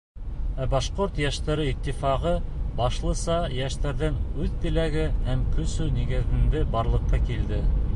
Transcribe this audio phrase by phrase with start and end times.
[0.63, 2.33] Ә Башҡорт йәштәре иттифағы
[2.81, 7.67] башлыса йәштәрҙең үҙ теләге һәм көсө нигеҙендә барлыҡҡа килде.